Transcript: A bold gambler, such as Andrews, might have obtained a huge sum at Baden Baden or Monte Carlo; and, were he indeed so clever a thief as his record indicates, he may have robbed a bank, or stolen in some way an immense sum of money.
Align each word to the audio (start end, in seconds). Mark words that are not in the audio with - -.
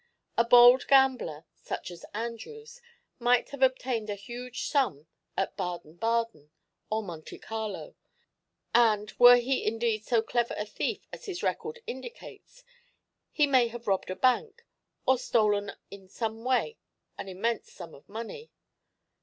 A 0.35 0.43
bold 0.43 0.87
gambler, 0.87 1.45
such 1.53 1.91
as 1.91 2.05
Andrews, 2.11 2.81
might 3.19 3.49
have 3.51 3.61
obtained 3.61 4.09
a 4.09 4.15
huge 4.15 4.63
sum 4.63 5.05
at 5.37 5.55
Baden 5.55 5.97
Baden 5.97 6.49
or 6.89 7.03
Monte 7.03 7.37
Carlo; 7.37 7.93
and, 8.73 9.11
were 9.19 9.35
he 9.35 9.63
indeed 9.63 10.03
so 10.03 10.23
clever 10.23 10.55
a 10.57 10.65
thief 10.65 11.07
as 11.13 11.25
his 11.25 11.43
record 11.43 11.81
indicates, 11.85 12.63
he 13.31 13.45
may 13.45 13.67
have 13.67 13.85
robbed 13.87 14.09
a 14.09 14.15
bank, 14.15 14.65
or 15.05 15.19
stolen 15.19 15.71
in 15.91 16.09
some 16.09 16.43
way 16.43 16.79
an 17.19 17.27
immense 17.29 17.71
sum 17.71 17.93
of 17.93 18.09
money. 18.09 18.49